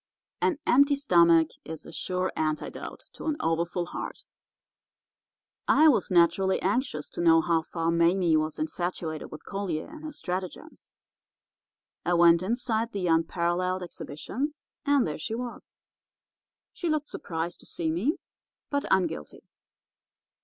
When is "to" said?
3.13-3.25, 7.09-7.21, 17.59-17.67